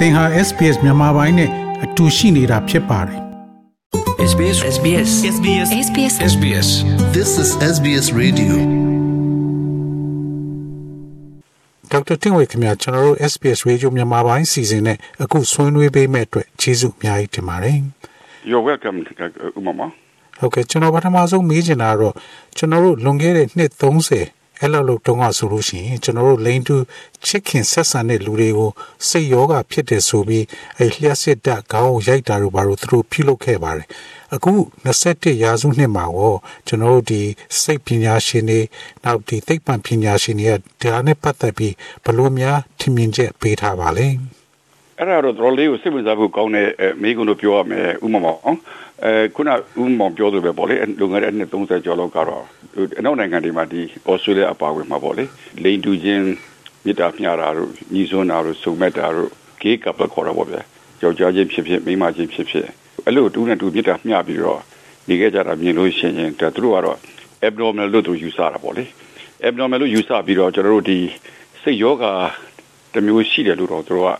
[0.00, 1.50] သင်ဟာ SPS မြန်မာပိုင်းနဲ့
[1.84, 3.20] အတူရှိနေတာဖြစ်ပါတယ်
[4.30, 6.68] SBS SBS SBS SBS SBS
[7.16, 8.54] This is SBS Radio.
[11.90, 17.76] ဒေါက်တာတင်ဝေခင်ဗျာကျွန်တော်တို့ SPS Radio မြန်မာပိုင်းစီစဉ်နဲ့အခုဆွေးနွေးပေးမဲ့အတွက်ကျေးဇူးအများကြီးတင်ပါတယ်
[18.50, 19.86] You're welcome, uh, Umama.
[20.40, 22.14] ဟုတ်ကဲ့ကျွန်တော်ပထမဆုံးမေးချင်တာကတော့
[22.56, 26.76] ကျွန်တော်တို့လွန်ခဲ့တဲ့နှစ်30 အဲ့လောက်လောက်တုန်းကဆိုလို့ရှိရင်ကျွန်တော်တို့လိန်တူ
[27.26, 28.70] ချစ်ခင်ဆက်ဆံတဲ့လူတွေကို
[29.08, 30.44] စိတ်ယောဂဖြစ်တယ်ဆိုပြီး
[30.78, 33.86] အဲ့လျှက်စစ်တက်ခေါင်းကိုရိုက်တာတို့ဘာလို့သူတို့ပြုလုပ်ခဲ့ပါတယ်
[34.34, 34.52] အခု
[34.84, 37.20] 21ရာစုနှစ်မှာရောကျွန်တော်တို့ဒီ
[37.60, 38.60] စိတ်ပညာရှင်တွေ
[39.04, 44.06] နောက်ဒီသိပ္ပံပညာရှင်တွေကဒါနဲ့ပတ်သက်ပြီးဘယ်လိုများထင်မြင်ချက်ပေးထားပါလဲ
[45.00, 46.68] အဲ့ဒါတော့တော်လေးကိုစိတ်ဝင်စားဖို့ကောင်းတဲ့
[47.02, 48.56] မိကုံတို့ပြောရမယ်ဥမမောင်
[49.04, 52.44] အဲခုနဥမမောင်ပြောသူပဲပေါ့လေလုံငယ်တဲ့နှစ်30ကျော်လောက်ကတော့
[52.98, 55.24] အနောက်နိုင်ငံတွေမှာဒီဩစတြေးလျအပါဝင်မှာပေါ့လေ
[55.64, 56.26] လိန်တူချင်း
[56.84, 59.30] မြစ်တာမျှတာတို့ညီစွန်းတာတို့စုံမက်တာတို့
[59.62, 60.60] gay couple ခေါ်တော့ပေါ့ဗျာ
[61.02, 62.66] ယောက်ျားချင်းဖြစ်ဖြစ်မိန်းမချင်းဖြစ်ဖြစ်
[63.04, 64.60] အဲ့လိုတူနဲ့တူမြစ်တာမျှပြီးတော့
[65.08, 66.98] နေခဲ့ကြတာမြင်လို့ရှိရင်ဒါသူတို့ကတော့
[67.46, 68.84] abnormal လို့သူယူဆတာပေါ့လေ
[69.46, 70.98] abnormal လို့ယူဆပြီးတော့ကျွန်တော်တို့ဒီ
[71.62, 72.04] စိတ်ယောဂ
[72.92, 74.10] တစ်မျိုးရှိတယ်လို့တော့သူတို့က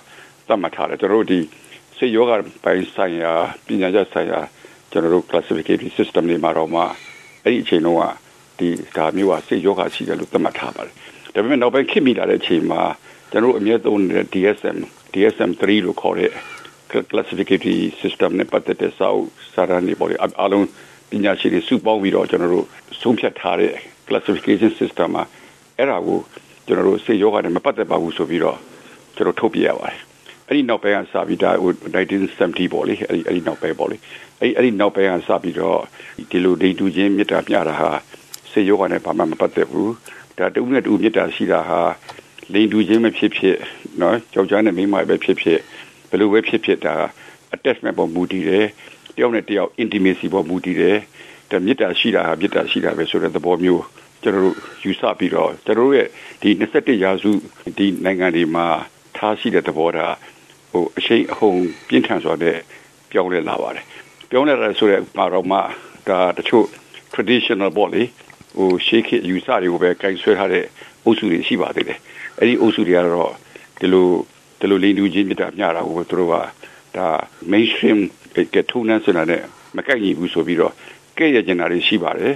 [0.51, 1.41] သတ်မှတ်ထားတယ်ကျွန်တော်တို့ဒီ
[1.99, 2.33] စိတ်ယောဂ
[2.65, 3.33] ပိုင်းဆိုင်ရာ
[3.67, 4.41] ပညာရပ်ဆိုင်ရာ
[4.91, 6.83] ကျွန်တော်တို့ classification system တွေမှာတော့မှ
[7.45, 8.05] အဲ့ဒီအချိန်တုန်းက
[8.59, 10.95] ဒီဒါမျိုးကစိတ်ယောဂရှိတယ်လို့သတ်မှတ်ထားပါတယ်
[11.35, 12.83] ဒါပေမဲ့နောက်ပိုင်းခေတ်မိလာတဲ့အချိန်မှာ
[13.31, 14.79] ကျွန်တော်တို့အမြဲသုံးနေတဲ့ DSM
[15.13, 16.31] DSM 3 လို့ခေါ်တဲ့
[17.11, 20.67] classification system နဲ့ပတ်သက်တဲ့စာအုပ်စာတမ်းတွေပေါ့လေအားလုံး
[21.11, 22.67] ပညာရှင်တွေစုပေါင်းပြီးတော့ကျွန်တော်တို့
[23.01, 23.73] ဆုံးဖြတ်ထားတဲ့
[24.09, 25.25] classification system မှာ
[25.79, 26.19] အဲ့ဒါကို
[26.67, 28.59] ကျွန်တော်တို့စိတ်ယောဂနဲ့မပတ်သက်ပါဘူးဆိုပြီးတော့
[29.17, 30.10] ကျွန်တော်ထုတ်ပြရပါတယ်
[30.51, 31.51] အဲ့ဒီနောက်ပိုင်းကစပြီးဒါ
[32.11, 33.97] 1970ပေါ့လေအဲ့ဒီအဲ့ဒီနောက်ပိုင်းပေါ့လေ
[34.41, 35.79] အဲ့ဒီအဲ့ဒီနောက်ပိုင်းကစပြီးတော့
[36.31, 37.91] ဒီလိုဒိတ်တူချင်းမြတ်တာမျှတာဟာ
[38.51, 39.93] စိတ်ယောဂနဲ့ဘာမှမပတ်သက်ဘူး
[40.39, 41.81] ဒါတူနဲ့တူမြတ်တာရှိတာဟာ
[42.53, 43.57] လိန်တူချင်းမဖြစ်ဖြစ်
[44.01, 45.59] နော်ကြောက်ကြတဲ့မိန်းမပဲဖြစ်ဖြစ်
[46.11, 46.97] ဘယ်လိုပဲဖြစ်ဖြစ်ဒါ
[47.55, 48.67] attachment ပေါ်မူတည်တယ်
[49.17, 50.97] တယောက်နဲ့တယောက် intimacy ပေါ်မူတည်တယ်
[51.51, 53.85] ဒါမြတ်တာရှိတာဟာမြတ်တာရှိတာပဲဆိုတဲ့သဘောမျိုး
[54.23, 56.09] ကျွန်တော်တို့ယူဆပြီးတော့ကျွန်တော်တို့ရဲ့
[56.43, 57.31] ဒီ21ရာစု
[57.79, 58.67] ဒီနိုင်ငံတွေမှာ
[59.17, 60.15] ထားရှိတဲ့သဘောထား
[60.71, 61.59] ဟိုအရှိန်အဟုန်
[61.89, 62.57] ပြင်းထန်စွာနဲ့
[63.11, 63.85] ပြောင်းလဲလာပါတယ်
[64.31, 65.59] ပြောင်းလဲလာဆိုတဲ့မှာတော့မှ
[66.09, 66.67] ဒါတချို့
[67.13, 68.03] traditional ပေါ့လေ
[68.57, 70.65] ဟိုရှေးခေတ်ယူဆတွေကိုပဲကင်ဆွဲထားတဲ့
[71.05, 71.99] အုပ်စုတွေရှိပါသေးတယ်
[72.39, 73.33] အဲ့ဒီအုပ်စုတွေကတော့
[73.81, 74.09] ဒီလို
[74.61, 76.35] ဒီလိုလင်းလူချင်းမြတ်တာမျှတာကိုသူတို့က
[76.97, 77.07] ဒါ
[77.53, 77.99] mainstream
[78.55, 79.43] ကထုံးနှံစနာနဲ့
[79.77, 80.73] မကိုက်ညီဘူးဆိုပြီးတော့
[81.19, 82.35] ကဲ့ရဲ့ကျင်တာတွေရှိပါတယ်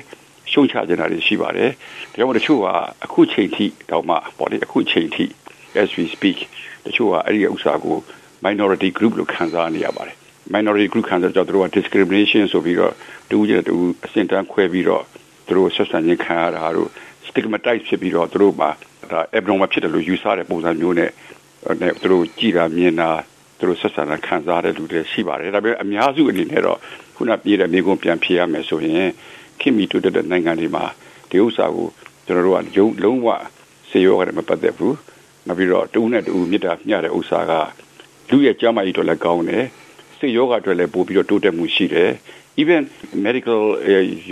[0.53, 1.71] ရှုံချကျင်တာတွေရှိပါတယ်
[2.13, 2.67] ဒါကြောင့်တချို့က
[3.05, 5.25] အခုချိန်ထိတောင်မှပေါ့လေအခုချိန်ထိ
[5.81, 6.39] as we speak
[6.85, 7.97] တချို့ကအဲ့ဒီဥစ္စာကို
[8.47, 10.17] minority group လို့ခံစားနေရပါတယ်
[10.55, 12.93] minority group ခံစားကြတော့သူတို့က discrimination ဆိုပြီးတော့
[13.31, 13.75] တူကြတူ
[14.07, 15.05] အစင်တန်းခွဲပြီးတော့
[15.47, 16.89] သူတို့ဆက်ဆံခြင်းခံရတာတို့
[17.29, 18.71] stigmatize ဖြစ်ပြီးတော့သူတို့မှာ
[19.11, 21.11] ဒါ abnormal ဖြစ်တယ်လို့ယူဆတဲ့ပုံစံမျိုးနဲ့
[21.81, 23.11] နဲ့သူတို့ကြည်တာမြင်တာ
[23.59, 26.79] သူတို့ဆက်ဆံတာခံစားတဲ့လူတွေရှိပါတယ်ဒါပေမဲ့အများစုအနေနဲ့တော့
[27.17, 29.09] ခုနပြေးတဲ့မိကုံပြန်ဖြေရမယ်ဆိုရင်
[29.61, 30.85] ခင်မီတူတဲ့နိုင်ငံတွေမှာ
[31.31, 31.89] ဒီဥစ္စာကို
[32.27, 33.29] ကျွန်တော်တို့ကရုံလုံးဝ
[33.91, 34.97] စေရောကလည်းမပတ်သက်ဘူး
[35.47, 37.53] နောက်ပြီးတော့တူနဲ့တူမြစ်တာမျှတဲ့ဥစ္စာက
[38.31, 39.65] လူရဲ့ကျန်းမာရေးအတွက်လည်းကောင်းတယ်
[40.19, 42.11] စိတ်ယောဂအတွက်လည်းပို့ပြီးတော့တိုးတက်မှုရှိတယ်
[42.61, 42.83] even
[43.25, 43.61] medical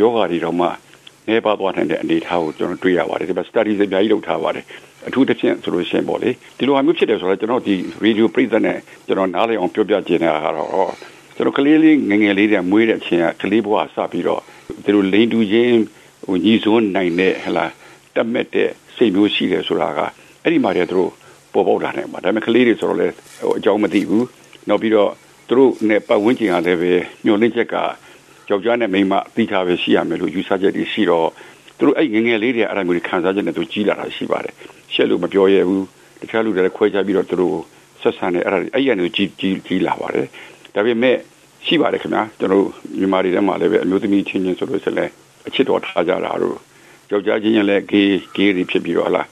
[0.01, 0.69] ယောဂတွေတော့မှ
[1.29, 4.65] နေပါသွားတဲ့အနေအထားကိုကျွန်တော်တွေ့ရပါတယ်ဒီမှာ studies အများကြီးလုပ်ထားပါတယ်
[5.09, 10.93] အထူးသဖြင့်ဆိုလို့ရှိရင်ပေါ့လေဒီလိုအမျိုးဖြစ်တယ်ဆိုတော့ကျွန်တော်ဒီ radio ပြိသက်နဲ့ကျွန်တော်နားလည်အောင်ပြောပြခြင်းတာကတော့
[11.37, 14.41] ကျွန်တော်ကလေးလေးငငယ်လေးတည်းမွေးတဲ့အချိန်ကကလေးဘဝစပြီးတော့
[14.85, 15.81] ဒီလိုလိန်တူချင်း
[16.27, 17.67] ဟိုညီစွန်းနိုင်တဲ့ဟလာ
[18.15, 20.01] တက်မဲ့တဲ့စိတ်မျိုးရှိတယ်ဆိုတာက
[20.43, 21.11] အဲ့ဒီမှာတည်းသူတို့
[21.53, 23.09] ပေါ်ပေါက်လာနိုင်မှာဒါပေမဲ့ကလေးတွေဆိုတော့လေ
[23.41, 24.27] ဟိုအကြောင်းမသိဘူး
[24.69, 25.11] နောက်ပြီးတော့
[25.49, 26.93] သူတို့နဲ့ပတ်ဝန်းကျင်ကလည်းပဲ
[27.25, 27.77] ညှို့နှိမ့်ချက်က
[28.51, 31.29] ယောက်ျားနဲ့မိန်းမအတိထားပဲရှိရမယ်လို့ယူဆချက်တွေရှိတော့
[31.79, 34.55] သူတို့အဲ့ငငယ်လေးတွေအဲ့ဒါမျိုးခံစားချက်နဲ့သူကြီးလာတာရှိပါတယ်
[34.95, 35.85] ရှက်လို့မပြောရဘူး
[36.21, 37.57] တခြားလူတွေခွဲခြားပြီးတော့သူတို့
[38.03, 40.27] ဆက်ဆံနေအဲ့ဒါအဲ့ရနေကြီးကြီးကြီးလာပါတယ်
[40.75, 41.17] ဒါပေမဲ့
[41.67, 42.67] ရှိပါတယ်ခင်ဗျာကျွန်တော်
[42.99, 45.07] မြန်မာတွေထဲမှာလည်းပဲအမျိုးသမီးချင်းချင်းဆိုလို့ဆိုလဲ
[45.47, 46.57] အချစ်တော်ထားကြတာတို့
[47.11, 49.23] ယောက်ျားချင်းချင်းလည်းဂေးဂေးတွေဖြစ်ပြီးတော့ဟလာ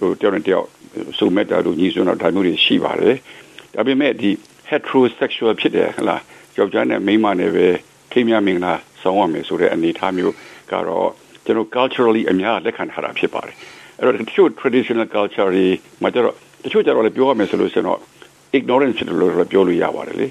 [0.00, 0.66] ဟိုတယောက်နဲ့တယောက်
[1.18, 3.16] စုံမဲ့တာတို့ညီစွန်းတော့ဒါမျိုးတွေရှိပါတယ်
[3.74, 4.30] ဒါပေမဲ့ဒီ
[4.70, 6.22] heterosexual ဖြစ်တယ်ဟလား
[6.58, 7.66] ယောက်ျားနဲ့မိန်းမနဲ့ပဲ
[8.12, 10.34] ထိမြမင်္ဂလာဆောင်းရမယ်ဆိုတဲ့အနေအထားမျိုး
[10.72, 11.08] ကတော့
[11.44, 13.56] ကျွန်တော် culturally အများလက်ခံထားတာဖြစ်ပါတယ်
[13.98, 15.66] အဲ့တော့တချို့ traditional culture တွေ
[16.02, 16.34] မှာကျတော့
[16.64, 17.98] တချို့ကျတော့လည်းပြောရမယ်ဆိုလို့ရှိရင်တော့
[18.58, 20.26] ignorance ဖြစ်တယ်လို့ပြောလို့ရပါတယ်လေ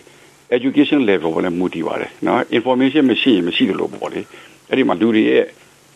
[0.58, 4.20] education level ကိုလည်းမူတည်ပါတယ်နော် information မရှိရင်မရှိတယ်လို့ပေါ့လေ
[4.70, 5.46] အဲ့ဒီမှာလူတွေရဲ့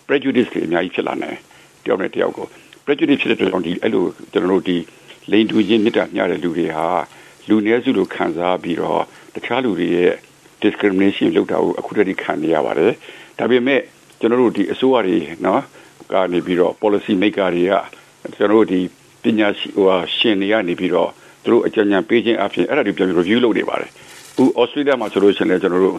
[0.07, 1.35] prejudice တွေအများကြီးဖြစ်လာတယ်
[1.83, 2.47] တယောက်နဲ့တယောက်ကို
[2.85, 4.77] prejudice ဖြစ်တဲ့အတွက်ဒီအဲ့လိုကျွန်တော်တို့ဒီ
[5.31, 6.87] လိန်တူချင်းမြစ်တာမျှတဲ့လူတွေဟာ
[7.47, 9.01] လူနည်းစုလိုခံစားပြီးတော့
[9.33, 10.13] တခြားလူတွေရဲ့
[10.63, 12.91] discrimination လုပ်တာကိုအခုတည်းခံနေရပါတယ်
[13.39, 13.81] ဒါပေမဲ့
[14.19, 15.61] ကျွန်တော်တို့ဒီအစိုးရတွေနော်
[16.11, 17.73] ကနေပြီးတော့ policy maker တွေက
[18.35, 18.79] ကျွန်တော်တို့ဒီ
[19.23, 19.87] ပညာရှိဟို
[20.17, 21.09] ရှင်တွေကနေပြီးတော့
[21.43, 23.89] သူတို့အကြံဉာဏ်ပေးခြင်းအပြင်အဲ့ဒါတွေပြန်ပြီး review လုပ်နေပါတယ်။
[24.41, 25.97] ဥ Australia မှာဆိုလို့ရှိရင်လည်းကျွန်တော်တို့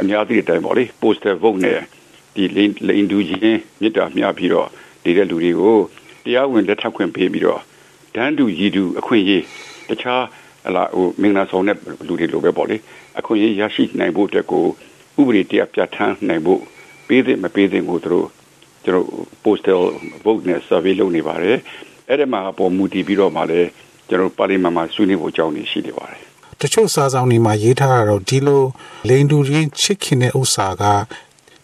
[0.00, 1.78] အများကြီးအတိုင်းပေါ့လေ poster vote နဲ့
[2.34, 4.68] ဒီလိန်ဒူချင်းမြစ်တာမျှပြီးတော့
[5.04, 5.78] နေတဲ့လူတွေကို
[6.24, 7.60] တရားဝင်လက်ထပ်ခွင့်ပေးပြီးတော့
[8.14, 9.44] ဒန်းတူရည်တူအခွင့်အရေး
[9.88, 10.22] တခြား
[10.64, 11.76] ဟလာဟိုမင်္ဂလာဆောင်တဲ့
[12.06, 12.76] လူတွေလိုပဲပေါ့လေ
[13.18, 14.64] အခွင့်အရေးရရှိနိုင်ဖို့အတွက်ကို
[15.20, 16.60] ဥပဒေတရားပြဋ္ဌာန်းနိုင်ဖို့
[17.08, 18.26] ပေးတဲ့မပေးတဲ့ကိုသူတို့
[18.84, 19.06] ကျွန်တော်
[19.44, 19.82] postal
[20.24, 21.58] vote နဲ့ survey လုပ်နေပါတယ်
[22.08, 23.68] အဲ့ဒီမှာပေါ်မူတည်ပြီးတော့မှလည်း
[24.08, 26.20] ကျွန်တော်ပါလီမန်မှာဆွေးနွေးဖို့အကြောင်းရှိနေပါတယ်
[26.60, 28.62] တချို့စာဆောင်တွေမှာရေးထားတာတော့ဒီလို
[29.08, 30.82] လိန်တူရင်းချစ်ခင်တဲ့ဥစ္စာက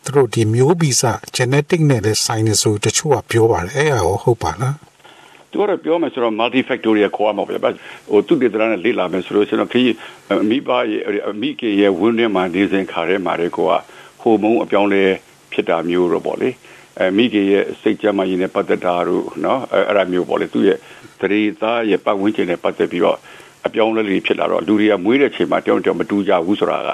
[0.04, 1.02] သူတို့ဒီမျိုးဗီဇ
[1.36, 4.76] genetic နဲ့လည်းဆိုင်နေဆိုတချို့ကပြောပါတယ်အဲ့ဒါရောဟုတ်ပါလား
[5.50, 9.94] သူကတော့ပြောမယ်ဆိုတော့ multi factorial ခေါ်မှာပဲဟိုသူတေသနာနဲ့လေ့လာမယ်ဆိုလို့ကျွန်တော်ခကြီး
[10.50, 13.72] မိဘရဲ့မိကေရဲ့ဝင်းထဲမှာနေစဉ်ခါထဲမှာလေကိုက
[14.20, 15.04] ဟိုမုန်းအပြောင်းလဲ
[15.52, 16.48] ဖြစ်တာမျိုးတော့ပေါ့လေ
[16.98, 20.78] အဲမိကေရဲ့စိတ်ကြမ်းမရင်နဲ့ပတ်သက်တာတို့နော်အဲ့ဒါမျိုးပေါ့လေသူရဲ့
[21.20, 23.18] သတိသားရဲ့ပတ်ဝန်းကျင်နဲ့ပတ်သက်ပြီးတော့
[23.66, 26.90] အပြောင်းလဲတွေဖြစ်လာတော့လူတွေကမွေးတဲ့ချိန်မှာတောင်းတောင်းမတူကြဘူးဆိုတာက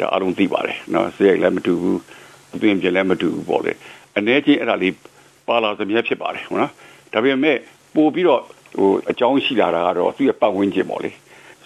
[0.00, 2.00] ဒါအလုံးသိပါတယ်နော်စိတ်လည်းမတူဘူး
[2.54, 3.72] အသွင်ပြလည်းမတူဘူးပေါ့လေ
[4.16, 4.94] အနေချင်းအဲ့ဒါလေး
[5.48, 6.72] ပါလာသမျှဖြစ်ပါတယ်ဟုတ်နော်
[7.12, 7.56] ဒါပေမဲ့
[7.94, 8.40] ပို့ပြီးတော့
[8.78, 11.10] ဟိုအကြောင်းရှိလာတာကတော့သူ့ရဲ့ပတ်ဝန်းကျင်ပေါ့လေ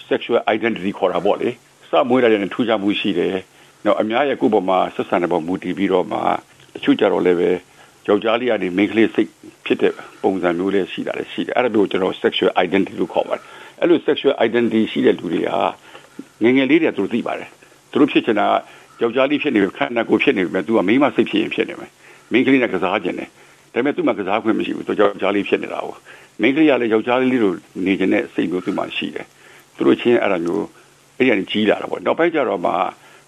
[0.08, 1.48] sexual identity ခေါ်တာပေါ့လေ
[1.90, 3.34] စမွေးလာတဲ့ထူးခြားမှုရှိတယ်
[3.84, 6.18] နော်အများရဲ့ကိုယ်ပေါ်မှာဆက်ဆံတဲ့ပေါ်မူတည်ပြီးတော့မှ
[6.74, 7.50] တချို့ကြတော့လည်းပဲ
[8.08, 9.30] ယောက်ျားလေးကနေမိန်းကလေးစိတ်
[9.66, 9.92] ဖြစ်တဲ့
[10.22, 13.42] ပုံစံမျိုးလေးရှိတာလည်းရှိတယ်အဲ့ဒါမျိုးကျွန်တော် sexual identity လို့ခေါ်ပါတယ်
[13.80, 15.60] အဲ့လို sexual identity ရှိတဲ့လူတွေဟာ
[16.42, 17.48] ငငယ်လေးတွေသူတို့သိပါတယ်
[17.90, 18.46] သူတို့ဖြစ်ချင်တာ
[19.01, 21.91] ယောက်ျားလေးဖြစ်နေပြီခန္ဓာကိုယ်ဖြစ်နေပြီမဲ့ तू ကမိန်းမစိတ်ဖြစ်ရင်ဖြစ်နေမယ်
[22.31, 23.29] မိန်းကလေးနဲ့ကစားခြင်းတယ်
[23.73, 25.95] ဒါပေမဲ့ तू မှကစားခွင့်မရှိဘူး तू ယောက်ျားလေးဖြစ်နေတာကို
[26.41, 27.53] မိန်းကလေးကလည်းယောက်ျားလေးလို
[27.85, 29.25] နေခြင်းနဲ့စိတ်မျိုး तू မှရှိတယ်
[29.75, 30.65] သူတို့ချင်းအဲ့ဒါမျိုး
[31.17, 32.71] အဲ့ဒီကနေကြီးလာတာပေါ့နောက်ပိုင်းကျတော့မှ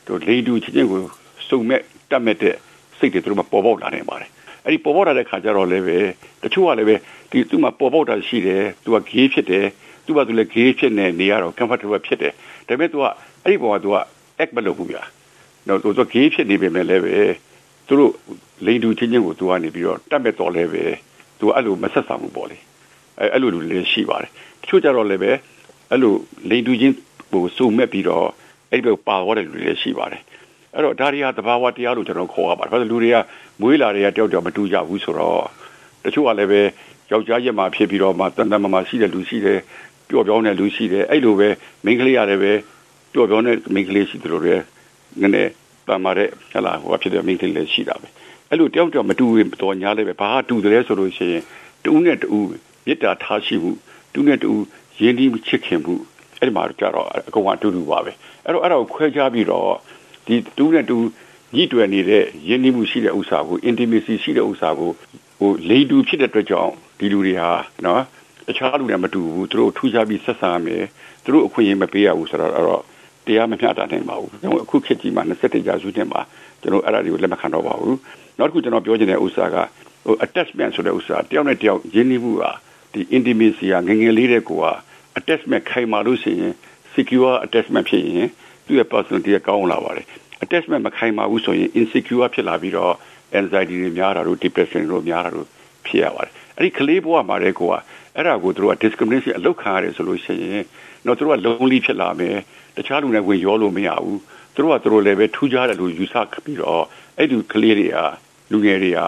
[0.05, 0.99] သူလေတူချင်းချင်းကို
[1.49, 1.81] စုံမဲ့
[2.11, 2.55] တတ်မဲ့တဲ့
[2.97, 4.29] စိတ်တွေသူတို့မှပေါ်ပေါက်လာနေပါတယ်
[4.65, 5.97] အဲ့ဒီပေါ်ပေါက်လာတဲ့ခါကျတော့လည်းပဲ
[6.43, 6.95] တချို့ကလည်းပဲ
[7.31, 9.65] ဒီသူ့မှာပေါ်ပေါက်တာရှိတယ်သူကဂေးဖြစ်တယ်
[10.05, 12.33] သူ့ဘာသူလည်းဂေးဖြစ်နေနေရတော့ comfortable ဖြစ်တယ်
[12.67, 13.03] ဒါပေမဲ့ तू က
[13.43, 13.95] အဲ့ဒီပေါ်မှာ तू က
[14.41, 15.01] act မလုပ်ဘူးဗျာ
[15.70, 17.16] တော့သူကဂေးဖြစ်နေပေမဲ့လည်းပဲ
[17.86, 18.12] သူတို့
[18.66, 20.84] လိန်တူချင်းချင်းကိုသူကနေပြီးတော့တတ်မဲ့တော်လည်းပဲ
[21.38, 22.58] သူအဲ့လိုမဆက်ဆံဘူးပေါ့လေ
[23.18, 24.30] အဲအဲ့လိုလူလည်းရှိပါတယ်
[24.62, 25.30] တချို့ကြတော့လည်းပဲ
[25.90, 26.14] အဲ့လို
[26.50, 26.94] လိန်တူချင်း
[27.30, 28.26] ဟိုစုံမဲ့ပြီးတော့
[28.70, 30.22] အဲ့ဒီပါသွားတဲ့လူတွေလည်းရှိပါတယ်
[30.74, 33.16] အဲ့တော့ဒါရီဟာတဘာဝတရားလို့ကျွန်တော်ခေါ်ရပါတယ်ဘာလို့လူတွေက
[33.60, 35.44] မွေးလာတွေကတယောက်တယောက်မတူကြဘူးဆိုတော့
[36.04, 36.60] တချို့ကလည်းပဲ
[37.10, 39.58] ယောက်ျားရက်မှာဖြစ်ပြီးတော့မှတန်တန်မာမာရှိတဲ့လူရှိတယ်
[40.08, 41.48] ပျော့ပြောင်းတဲ့လူရှိတယ်အဲ့လိုပဲ
[41.84, 42.52] မိန်းကလေးရတယ်ပဲ
[43.12, 44.62] ပျော့ပြောင်းတဲ့မိန်းကလေးရှိတယ်လို့လည်း
[45.20, 45.50] နည်းနည်း
[45.86, 48.08] တမ်းမာတဲ့ဟလာဟိုဖြစ်တဲ့မိန်းကလေးလည်းရှိတာပဲ
[48.48, 49.26] အဲ့လိုတယောက်တယောက်မတူ
[49.62, 51.42] တော့ညာလည်းပဲဘာတူတယ်ဆိုလို့ရှိရင်
[51.84, 52.38] တူနဲ့တူ
[52.86, 53.70] မေတ္တာထားရှိမှု
[54.14, 54.50] တူနဲ့တူ
[55.02, 55.94] ရင်းနှီးချစ်ခင်မှု
[56.38, 58.12] အဲ့ဒီမှာကြတော့အကုန်အတူတူပါပဲ
[58.44, 59.70] အဲ့တော့အဲ့ဒါကိုခွဲခြားပြီးတော့
[60.26, 60.96] ဒီတူနဲ့တူ
[61.54, 64.90] ညှိတွယ်နေတဲ့ရင်းနှီးမှုရှိတဲ့ဥစ္စာကို intimacy ရှိတဲ့ဥစ္စာကို
[65.38, 67.50] ဟိုလိန်တူဖြစ်တဲ့အတွက်ကြောင့်ဒီလူတွေဟာ
[67.86, 68.02] နော်
[68.46, 70.84] တခြားလူတွေမတူဘူးသူတို့ထူးခြားပြီးဆက်ဆံရမယ်
[71.24, 72.82] သူတို့အခွင့်အရေးမပေးရဘူးဆိုတော့အဲ့တော့
[73.30, 76.20] တရားမမျှတနိုင်ပါဘူးကျွန်တော်အခုခေတ်ကြီးမှာ27ရာစုနှစ်မှာ
[76.60, 77.96] ကျွန်တော်အဲ့ဒါတွေကိုလက်မခံတော့ပါဘူး
[78.38, 79.56] နောက်တစ်ခုကျွန်တော်ပြောချင်တဲ့ဥစ္စာက
[80.04, 82.44] ဟို attachment ဆိုတဲ့ဥစ္စာတယောက်နဲ့တယောက်ရင်းနှီးမှုက
[82.92, 84.66] ဒီ intimacy ကငငယ်လေးတဲ့ကိုက
[85.18, 86.52] attachment ခိုင်မာလို့ရှိရင်
[86.94, 88.26] secure attachment ဖြစ်ရင်
[88.66, 90.06] သူ့ရဲ့ personality ကကောင်းလာပါတယ်
[90.44, 92.94] attachment မခိုင်မာဘူးဆိုရင် insecure ဖြစ်လာပြီးတော့
[93.40, 95.46] anxiety တွေများတာတို့ depression တို့များတာတို့
[95.86, 97.74] ဖြစ်ရပါတယ် အဲ့ဒီကလေးဘဝမှာတဲ့ကိုက
[98.16, 100.64] အဲ့ဒါကိုတို့က discrimination အလုပ်ခံရတယ်ဆိုလို့ရှိရင်
[101.06, 102.36] တော့တို့က lonely ဖြစ်လာမယ်
[102.76, 104.20] တခြားလူတွေဝင်ရောလို့မရဘူး
[104.56, 106.14] တို့ကတို့လည်းပဲထူးခြားတယ်လို့ယူဆ
[106.44, 106.84] ပြီးတော့
[107.18, 107.98] အဲ့ဒီကလေးတွေက
[108.52, 109.00] လူငယ်တွေက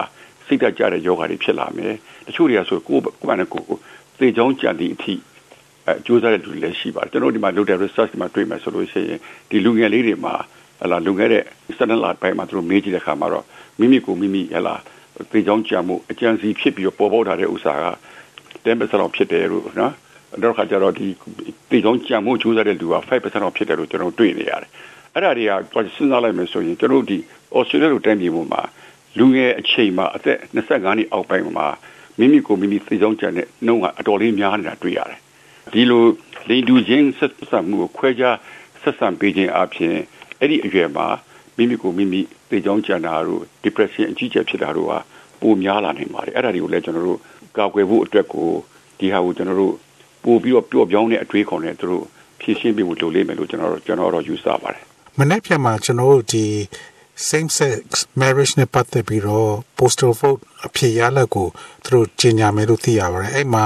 [0.47, 1.94] စိတ်ဓာတ်ကြတဲ့ယောဂါတွေဖြစ်လာမယ်
[2.26, 3.66] တချို့တွေကဆိုကိုယ်ကိုယ်နဲ့ကိုယ်
[4.18, 5.14] သေချောင်းကြံသည့်အထိ
[5.87, 9.18] အဲစူးစမ်းတဲ့လူတွေလည်းရှိပါတယ်ကျွန်တော်ဒီမှာလုပ်တဲ့ research ဒီမှာတွေ့မယ်ဆိုလို့ရှိရင်
[9.50, 10.35] ဒီလူငယ်လေးတွေမှာ
[10.80, 11.44] ဟလာလူငယ်တဲ့
[11.78, 13.44] 7လပိုင်းမှာသူတို့မေးကြည့်တဲ့အခါမှာတော့
[13.78, 14.75] မိမိကိုမိမိဟလာ
[15.33, 17.87] သေချောင်းကြံမှုအကြံစီဖြစ်ပြီးပေါ်ပေါက်လာတဲ့ဥစ္စာက
[18.64, 19.92] 10%လောက်ဖြစ်တယ်လို့နော်
[20.42, 21.07] တော့ခါကြတော့ဒီ
[21.71, 24.71] သေချောင်းကြံမှုစူးစမ်းတဲ့လူက5%လောက်ဖြစ်တယ်လို့ကျွန်တော်တွေ့နေရတယ်
[25.14, 27.19] အဲ့ဒါတွေကစဉ်းစားလိုက်မယ်ဆိုရင်ကျွန်တော်ဒီ
[27.57, 28.62] Australia လိုတိုင်းပြည်မှာ
[29.19, 31.66] လူငယ်အချိန်မှာအသက်25နှစ်အောက်ပိုင်းမှာ
[32.19, 35.21] မိမိကိုမိမိသေချောင်းကြံတဲ့နှုံးကအတော်လေးများနေတာတွေ့ရတယ်
[35.73, 36.04] ဒီလို
[36.49, 38.37] လိန်တူချင်းဆက်ဆံမှုကိုခွဲခြား
[38.83, 39.95] ဆက်ဆံပေးခြင်းအပြင်
[40.40, 41.07] အဲ့ဒီအရွယ်မှာ
[41.56, 44.99] မိမိကိုမိမိသေချောင်းကြံတာတို့ depression အကြီးကျယ်ဖြစ်တာတို့ဟာ
[45.40, 47.18] ပိုများလာနိုင်ပါတယ်အဲ့ဒါတွေကိုလည်းကျွန်တော်တို့
[47.56, 48.49] ကာကွယ်ဖို့အတွက်ကို
[48.99, 49.75] ဒီဟာကိုကျွန်တော်တို့
[50.25, 52.04] ပို့ပြီးတော့ပျော့ပြောင်းတဲ့အတွေးခေါ်နဲ့သူတို့
[52.40, 54.82] ဖြည့်ရှင်းပေးဖို့လိုလိမ့်မယ်လို့ကျွန်တော်တို့ကျွန်တော်တို့ယူဆပါတယ်
[55.18, 56.44] မနေ့ပြန်မှာကျွန်တော်တို့ဒီ
[57.28, 57.85] same sex
[58.21, 61.49] marriage နဲ့ပတ်သက်ပြီးတော့ postal vote အဖြစ်ရလက်ကို
[61.85, 63.64] သူတို့ကြီးညာမယ်လို့သိရပါတယ်အဲ့မှာ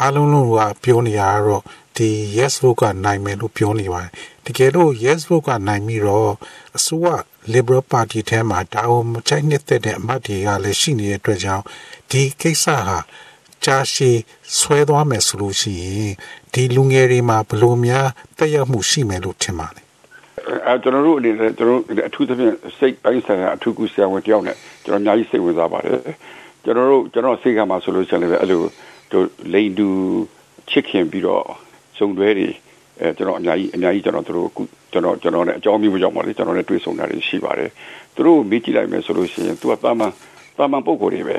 [0.00, 1.62] အားလုံးလုံးကပြောနေရတော့
[1.96, 4.10] ဒီ yes vote ကနိုင်မယ်လို့ပြောနေပါတယ်
[4.46, 6.32] တကယ်လို့ yes vote ကနိုင်ပြီးတော့
[6.76, 7.06] အစိုးရ
[7.54, 11.64] liberal party ထဲမှာဒါအောင်မချိုက်နှစ်သက်တဲ့အမတ်တွေကလည်းရှိနေတဲ့အတွက်ကြောင့်
[12.10, 12.98] ဒီကိစ္စဟာ
[13.64, 14.18] ကြာရှည်
[14.58, 16.12] ဆွဲသွားမယ်ဆိုလို့ရှိရင်
[16.52, 18.08] ဒီလူငယ်တွေမှာဘယ်လိုများ
[18.38, 19.82] တက်ရောက်မှုရှိမယ်လို့ထင်ပါလဲ
[20.66, 26.00] အဲကျွန်တော်တို့အနေနဲ့ကျွန်တော်တို့အထူးသဖြင့်စိတ်ပိုင်းဆိုင်ရာအထူးကူဆရာဝန်တယောက်နဲ့ကျွန်တော်အများကြီးစိတ်ဝင်စားပါတယ်
[26.64, 28.62] ကျွန်တော်တို့ကျွန်တော်စိတ်ကမှာဆိုလို့ရှိရင်လည်းအဲ့လို
[29.12, 29.88] တို့လိန်တူ
[30.70, 31.44] ချစ်ခင်ပြီးတော့
[31.98, 32.48] စုံတွဲတွေ
[33.00, 37.70] အဲကျွန်တော်အများကြီးအများကြီးကျွန်တော်တို့အခုကျွန်တော်ကျွန်တော်နဲ့အကြောင်းမျိုးကြောင့်ပါလေကျွန်တော်နဲ့တွေ့ဆုံတာတွေရှိပါတယ်
[38.14, 40.12] သူတို့မေးကြည့်လိုက်မယ်ဆိုလို့ရှိရင်သူကတာမန်
[40.58, 41.38] တာမန်ပုံကိုယ်တွေပဲ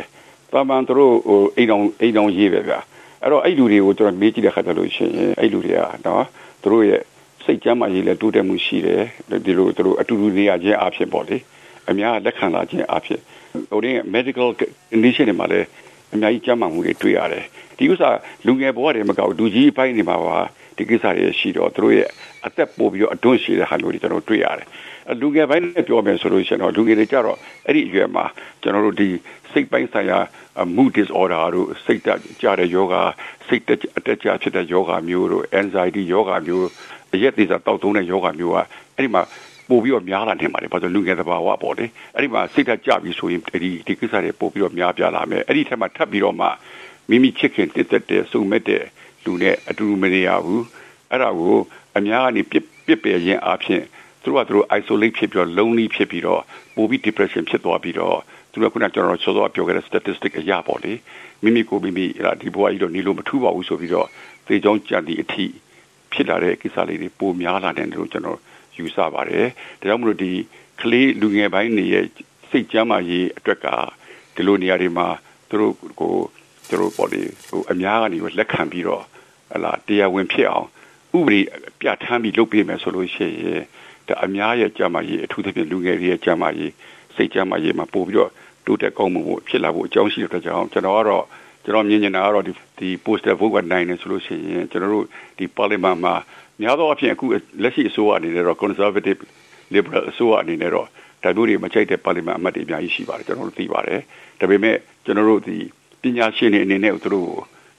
[0.53, 2.79] တာမန်သူတို့ဟိုအိမ်အောင်အိမ်အောင်ရေးပဲဗျာ
[3.21, 6.25] အဲ့တော့အဲ့လူတွေကိုကျွန်တော်မေးကြည့်တဲ့ခါကျလို့ရှိရင်အဲ့လူတွေကနော်
[6.61, 7.01] သူတို့ရဲ့
[7.43, 9.01] စိတ်ကြမ်းမှရေးလဲတိုးတက်မှုရှိတယ်
[9.45, 11.37] ဒီလိုသူတို့အတူတူနေရခြင်းအဖြစ်ပေါ့လေ
[11.89, 13.19] အများလက်ခံလာခြင်းအဖြစ်
[13.71, 14.49] ဟိုတင်း medical
[14.91, 15.67] condition တွေမှာလည်း
[16.13, 17.43] အများကြီးကြမ်းမှမှုတွေတွေ့ရတယ်
[17.77, 18.09] ဒီဥစ္စာ
[18.45, 20.37] လူငယ်ဘဝတွေမကောက်လူကြီးအပိုင်းတွေမှာပါ
[20.77, 22.09] ဒီကိစ္စတွေရှိတော့သူတို့ရဲ့
[22.45, 24.67] အသက်ပို့ပြီးတော့အတွန်းရှိတဲ့ဟာမျိုးတွေကျွန်တော်တွေ့ရတယ်
[25.21, 27.37] လူငယ်ပိုင်းနဲ့ပြောမယ်ဆိုလို့ရှိရင်တော့လူငယ်တွေကြတော့
[27.67, 28.25] အဲ့ဒီအရွယ်မှာ
[28.61, 29.09] ကျွန်တော်တို့ဒီ
[29.51, 30.19] စိတ်ပိုင်းဆိုင်ရာ
[30.75, 32.95] mood disorder တို့စိတ်တက်ကြတဲ့ယောဂ
[33.47, 36.67] စိတ်တက်အတက်ကြဖြစ်တဲ့ယောဂမျိုးတို့ anxiety ယောဂမျိုး
[37.13, 38.57] အရက်သေးစားတောက်သုံးတဲ့ယောဂမျိုးက
[38.95, 39.23] အဲ့ဒီမှာ
[39.69, 46.47] ပို့ပြီးတော့များလာနေပါတယ်ဘာလို့လူငယ်သဘာဝပေါ့လေအဲ့ဒီမှာစိတ်ဓာတ်ကြပြီဆိုရင်ဒီဒီကိစ္စတွေပို့ပြီးတော့များပြားလာမယ်အဲ့ဒီထက်မှထပ်ပြီးတော့မှ
[47.09, 48.83] မိမိချစ်ခင်တစ်သက်တဲ့စုံမဲ့တဲ့
[49.25, 50.63] လူနဲ့အတူတူမနေရဘူး
[51.09, 51.57] အဲ့ဒါကို
[51.97, 53.83] အများကနေပြစ်ပြစ်ပယ်ခြင်းအပြင်
[54.23, 56.41] သူတို့ကသူတို့ isolate ဖြစ်ပြီးတော့ lonely ဖြစ်ပြီးတော့
[56.75, 58.17] ပိုပြီး depression ဖြစ်သွားပြီးတော့
[58.51, 60.93] သူတို့ကခုနကျွန်တော်စောစောပြောခဲ့တဲ့ statistic အရာပေါ့လေ
[61.43, 62.05] မိမိကိုမိမိ
[62.41, 64.07] ဒီဘဝကြီးတော့နေလို့မထူပါဘူးဆိုပြီးတော့
[64.47, 65.45] သေချောင်းကြံသည့်အထိ
[66.13, 68.39] ဖြစ်လာတဲ့ကိစ္စလေးတွေပိုများလာတယ်လို့ကျွန်တော်
[68.77, 69.47] ယူဆပါတယ်
[69.79, 70.31] ဒါကြောင့်မလို့ဒီ
[70.81, 72.05] ကလေးလူငယ်ပိုင်းတွေရဲ့
[72.49, 73.67] စိတ်ကြမ်းမာရေးအတွက်က
[74.35, 75.07] ဒီလိုနေရာတွေမှာ
[75.49, 76.13] သူတို့ကို
[76.69, 79.03] သူတို့ပေါ့လေဟိုအများကနေလက်ခံပြီးတော့
[79.51, 80.67] ဟလာတရားဝင်ဖြစ်အောင်
[81.17, 81.39] ဥပဒေ
[81.81, 83.63] ပြဋ္ဌာန်းပြီးလုပ်ပေးမယ်ဆိုလို့ရှိရင်
[84.07, 86.71] ဒါအများရဲ့ကြမ်းမာရေးအထူးသဖြင့်လူငယ်တွေရဲ့ကြမ်းမာရေး
[87.15, 88.31] စိတ်ကြမ်းမာရေးမှာပို့ပြီးတော့
[88.65, 91.25] တိုးတက်ကောင်းမှုဖြစ်လာဖို့အကြောင်းရှိတဲ့ကြောင့်ကျွန်တော်ကတော့
[91.63, 95.05] ကျွန်တော်မြင်နေတာကတော့ဒီဒီ poster vote ကနိုင်နေဆိုလို့ရှိရင်ကျွန်တော်တို့
[95.37, 96.13] ဒီ parliament မှာ
[96.61, 97.25] များသောအားဖြင့်အခု
[97.63, 99.19] လက်ရှိအစိုးရအနေနဲ့တော့ conservative
[99.73, 100.87] liberal အစိုးရအနေနဲ့တော့
[101.23, 103.99] ဒါမျိုးတွေမချိုက်တဲ့ parliament အမတ်တွေအများကြီးရှိပါတယ်ကျွန်တော်တို့သိပါတယ်
[104.39, 105.55] ဒါပေမဲ့ကျွန်တော်တို့ဒီ
[106.01, 107.29] ပညာရှင်တွေအနေနဲ့သူတို့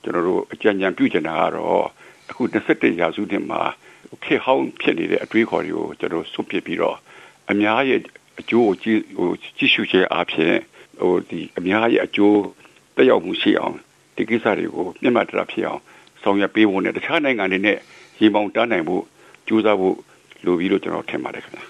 [0.05, 1.85] ကျွန်တော်တို့အကြံဉာဏ်ပြုချင်တာကတော့
[2.31, 3.61] အခု21ရာစုနှစ်မှာ
[4.25, 6.97] ခေဟောင်းဖြစ်နေတဲ့အတွေးခေါ်တွေကိုကျွန်တော်ဆွပြပြီးတော့
[7.51, 8.01] အများရဲ့
[8.41, 10.55] အကျိုးကိုကြည့်ဟိုကြည့်ရှုခြင်းအပြင်
[11.01, 12.41] ဟိုဒီအများရဲ့အကျိုး
[12.97, 13.77] တက်ရောက်မှုရှိအောင်
[14.17, 15.81] ဒီကိစ္စတွေကိုမျက်မှတ်တရဖြစ်အောင်
[16.23, 17.79] ဆောင်ရွက်ပေးဖို့နဲ့တခြားနိုင်ငံတွေနဲ့
[18.21, 19.03] ရေမောင်တန်းနိုင်ဖို့
[19.49, 19.97] ကြိုးစားဖို့
[20.45, 21.63] လိုပြီးတော့ကျွန်တော်ထင်ပါတယ်ခင်ဗျာ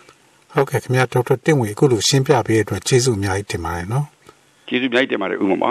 [0.52, 4.06] ဟုတ်ကဲ့ခင်ဗျာဒေါက်တာတင့်ဝေအခုလိုရှင်းပြပေးတဲ့အတွက်ကျေးဇူးအများကြီးတင်ပါတယ်နော်
[4.68, 5.70] ကျေးဇူးအများကြီးတင်ပါတယ်ဥမ္မာ